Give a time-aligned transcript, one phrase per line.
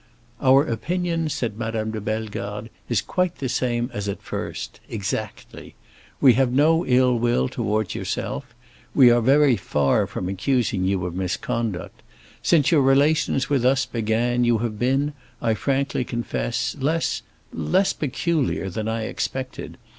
[0.41, 5.75] "Our opinion," said Madame de Bellegarde, "is quite the same as at first—exactly.
[6.19, 8.55] We have no ill will towards yourself;
[8.95, 12.01] we are very far from accusing you of misconduct.
[12.41, 18.87] Since your relations with us began you have been, I frankly confess, less—less peculiar than
[18.87, 19.77] I expected.